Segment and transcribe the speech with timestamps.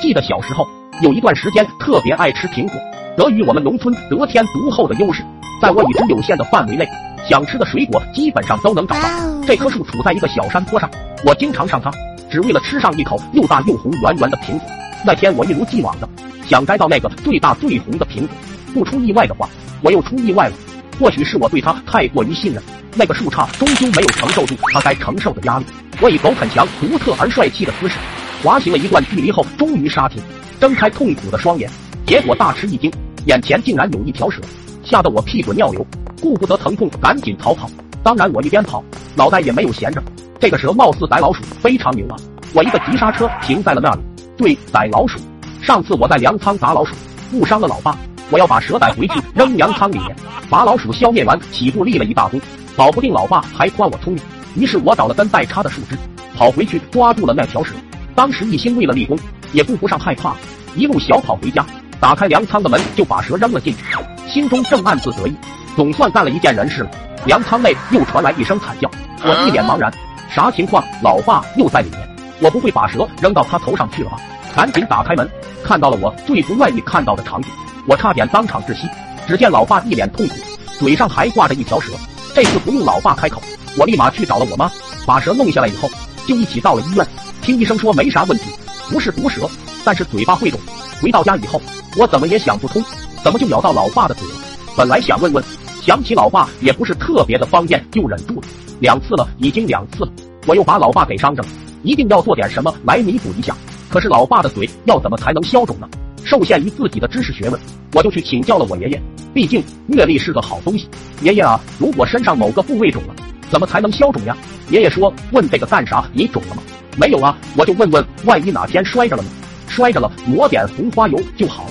[0.00, 0.66] 记得小时候
[1.02, 2.80] 有一段时间特别爱吃苹果，
[3.16, 5.24] 得益于我们农村得天独厚的优势，
[5.60, 6.86] 在我已知有限的范围内，
[7.28, 9.08] 想吃的水果基本上都能找到。
[9.44, 10.88] 这棵树处在一个小山坡上，
[11.24, 11.90] 我经常上它，
[12.30, 14.68] 只为了吃上一口又大又红圆圆的苹果。
[15.04, 16.08] 那天我一如既往的
[16.46, 18.28] 想摘到那个最大最红的苹果，
[18.72, 19.48] 不出意外的话，
[19.82, 20.54] 我又出意外了。
[21.00, 22.62] 或许是我对它太过于信任，
[22.94, 25.64] 那个树杈终究没有承受住它该承受的压力。
[26.00, 27.96] 我以狗啃墙独特而帅气的姿势。
[28.42, 30.22] 滑行了一段距离后，终于刹停，
[30.60, 31.68] 睁开痛苦的双眼，
[32.06, 32.90] 结果大吃一惊，
[33.26, 34.40] 眼前竟然有一条蛇，
[34.84, 35.84] 吓得我屁滚尿流，
[36.20, 37.68] 顾不得疼痛，赶紧逃跑。
[38.02, 38.82] 当然，我一边跑，
[39.16, 40.00] 脑袋也没有闲着。
[40.38, 42.16] 这个蛇貌似逮老鼠，非常牛啊！
[42.54, 44.00] 我一个急刹车停在了那里。
[44.36, 45.18] 对，逮老鼠。
[45.60, 46.94] 上次我在粮仓打老鼠，
[47.32, 47.98] 误伤了老爸，
[48.30, 50.14] 我要把蛇逮回去扔粮仓里面，
[50.48, 52.40] 把老鼠消灭完，起步立了一大功，
[52.76, 54.22] 保不定老爸还夸我聪明。
[54.54, 55.98] 于是我找了根带叉的树枝，
[56.36, 57.74] 跑回去抓住了那条蛇。
[58.18, 59.16] 当时一心为了立功，
[59.52, 60.34] 也顾不上害怕，
[60.74, 61.64] 一路小跑回家，
[62.00, 63.84] 打开粮仓的门就把蛇扔了进去，
[64.28, 65.36] 心中正暗自得意，
[65.76, 66.90] 总算干了一件人事了。
[67.26, 68.90] 粮仓内又传来一声惨叫，
[69.22, 69.88] 我一脸茫然，
[70.28, 70.82] 啥情况？
[71.00, 72.00] 老爸又在里面？
[72.40, 74.16] 我不会把蛇扔到他头上去了吧？
[74.52, 75.30] 赶紧打开门，
[75.62, 77.48] 看到了我最不愿意看到的场景，
[77.86, 78.88] 我差点当场窒息。
[79.28, 80.34] 只见老爸一脸痛苦，
[80.80, 81.92] 嘴上还挂着一条蛇。
[82.34, 83.40] 这次不用老爸开口，
[83.76, 84.68] 我立马去找了我妈，
[85.06, 85.88] 把蛇弄下来以后，
[86.26, 87.06] 就一起到了医院。
[87.48, 88.50] 听医生说没啥问题，
[88.90, 89.48] 不是毒蛇，
[89.82, 90.60] 但是嘴巴会肿。
[91.00, 91.58] 回到家以后，
[91.96, 92.84] 我怎么也想不通，
[93.24, 94.34] 怎么就咬到老爸的嘴了？
[94.76, 95.42] 本来想问问，
[95.80, 98.46] 想起老爸也不是特别的方便，就忍住了。
[98.80, 100.12] 两次了，已经两次了，
[100.46, 101.48] 我又把老爸给伤着了，
[101.82, 103.56] 一定要做点什么来弥补一下。
[103.88, 105.88] 可是老爸的嘴要怎么才能消肿呢？
[106.24, 107.58] 受限于自己的知识学问，
[107.94, 109.02] 我就去请教了我爷爷。
[109.32, 110.86] 毕竟阅历是个好东西。
[111.22, 113.14] 爷爷啊，如果身上某个部位肿了，
[113.50, 114.36] 怎么才能消肿呀？
[114.70, 116.04] 爷爷说：“问这个干啥？
[116.12, 116.62] 你肿了吗？”
[116.96, 119.28] 没有啊，我就问问，万一哪天摔着了呢？
[119.68, 121.70] 摔着了，抹点红花油就好了。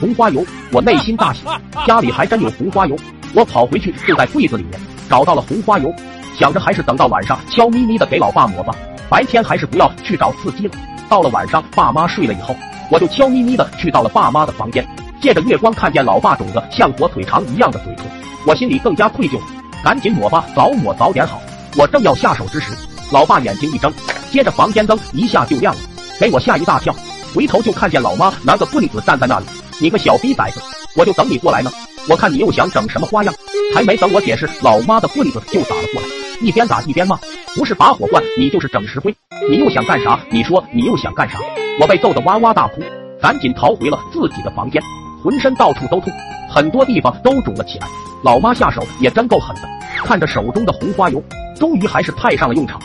[0.00, 1.42] 红花油，我内心大喜，
[1.86, 2.96] 家里还真有红花油。
[3.34, 5.92] 我跑回去就在柜子里面找到了红花油，
[6.38, 8.72] 想着还是等到晚上悄咪咪的给老爸抹吧，
[9.10, 10.74] 白天还是不要去找刺激了。
[11.08, 12.54] 到了晚上，爸妈睡了以后，
[12.90, 14.86] 我就悄咪咪的去到了爸妈的房间，
[15.20, 18.06] 借着月光看见老爸肿得像火腿肠一样的嘴唇，
[18.46, 19.40] 我心里更加愧疚，
[19.82, 21.42] 赶紧抹吧，早抹早点好。
[21.76, 22.72] 我正要下手之时，
[23.10, 23.92] 老爸眼睛一睁。
[24.30, 25.80] 接着房间灯一下就亮了，
[26.20, 26.94] 给我吓一大跳，
[27.34, 29.46] 回头就看见老妈拿个棍子站在那里。
[29.80, 30.60] 你个小逼崽子，
[30.96, 31.70] 我就等你过来呢。
[32.08, 33.34] 我看你又想整什么花样？
[33.74, 36.08] 还没等我解释，老妈的棍子就打了过来，
[36.40, 37.18] 一边打一边骂，
[37.54, 39.14] 不是拔火罐，你就是整石灰。
[39.50, 40.18] 你又想干啥？
[40.30, 41.38] 你说你又想干啥？
[41.80, 42.82] 我被揍得哇哇大哭，
[43.20, 44.82] 赶紧逃回了自己的房间，
[45.22, 46.12] 浑身到处都痛，
[46.50, 47.86] 很多地方都肿了起来。
[48.24, 49.68] 老妈下手也真够狠的，
[50.04, 51.22] 看着手中的红花油，
[51.58, 52.80] 终于还是派上了用场。